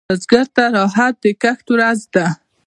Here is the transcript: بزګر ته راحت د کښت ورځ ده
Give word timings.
بزګر 0.09 0.47
ته 0.55 0.63
راحت 0.77 1.13
د 1.23 1.25
کښت 1.41 1.65
ورځ 1.73 1.99
ده 2.15 2.25